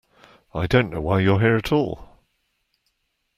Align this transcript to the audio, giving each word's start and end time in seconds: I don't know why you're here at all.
I 0.55 0.65
don't 0.65 0.89
know 0.89 0.99
why 0.99 1.19
you're 1.19 1.39
here 1.41 1.55
at 1.57 1.71
all. 1.71 2.23